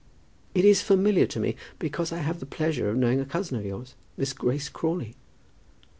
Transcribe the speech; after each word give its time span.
"It 0.55 0.65
is 0.65 0.81
familiar 0.81 1.27
to 1.27 1.39
me, 1.39 1.55
because 1.77 2.11
I 2.11 2.17
have 2.25 2.39
the 2.39 2.47
pleasure 2.47 2.89
of 2.89 2.97
knowing 2.97 3.19
a 3.19 3.23
cousin 3.27 3.57
of 3.59 3.65
yours, 3.67 3.93
Miss 4.17 4.33
Grace 4.33 4.67
Crawley." 4.67 5.13